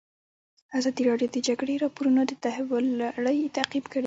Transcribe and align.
ازادي 0.77 1.03
راډیو 1.09 1.29
د 1.31 1.33
د 1.35 1.37
جګړې 1.47 1.75
راپورونه 1.83 2.21
د 2.25 2.31
تحول 2.43 2.85
لړۍ 3.01 3.39
تعقیب 3.57 3.85
کړې. 3.91 3.99